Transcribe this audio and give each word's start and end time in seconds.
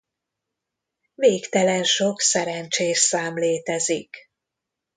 Végtelen 1.15 1.83
sok 1.83 2.19
szerencsés 2.21 2.97
szám 2.97 3.35
létezik. 3.37 4.17